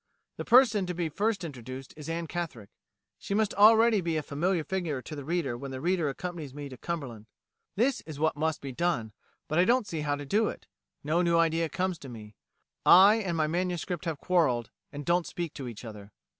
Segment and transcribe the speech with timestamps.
[0.37, 2.71] The person to be first introduced is Anne Catherick.
[3.19, 6.69] She must already be a familiar figure to the reader when the reader accompanies me
[6.69, 7.27] to Cumberland.
[7.75, 9.13] This is what must be done,
[9.47, 10.65] but I don't see how to do it;
[11.03, 12.33] no new idea comes to me;
[12.83, 13.85] I and my MS.
[14.05, 16.11] have quarrelled, and don't speak to each other.